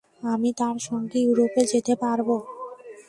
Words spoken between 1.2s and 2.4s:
ইউরোপে যেতে পারব।